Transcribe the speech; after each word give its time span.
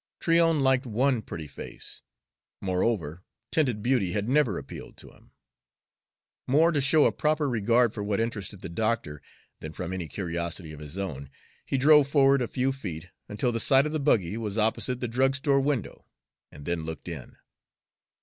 Tryon 0.19 0.61
liked 0.61 0.87
one 0.87 1.21
pretty 1.21 1.45
face; 1.45 2.01
moreover, 2.59 3.21
tinted 3.51 3.83
beauty 3.83 4.13
had 4.13 4.27
never 4.27 4.57
appealed 4.57 4.97
to 4.97 5.11
him. 5.11 5.29
More 6.47 6.71
to 6.71 6.81
show 6.81 7.05
a 7.05 7.11
proper 7.11 7.47
regard 7.47 7.93
for 7.93 8.01
what 8.03 8.19
interested 8.19 8.61
the 8.61 8.69
doctor 8.69 9.21
than 9.59 9.73
from 9.73 9.93
any 9.93 10.07
curiosity 10.07 10.71
of 10.71 10.79
his 10.79 10.97
own, 10.97 11.29
he 11.67 11.77
drove 11.77 12.07
forward 12.07 12.41
a 12.41 12.47
few 12.47 12.71
feet, 12.71 13.09
until 13.29 13.51
the 13.51 13.59
side 13.59 13.85
of 13.85 13.91
the 13.91 13.99
buggy 13.99 14.37
was 14.37 14.57
opposite 14.57 15.01
the 15.01 15.07
drugstore 15.07 15.59
window, 15.59 16.07
and 16.51 16.65
then 16.65 16.83
looked 16.83 17.07
in. 17.07 17.35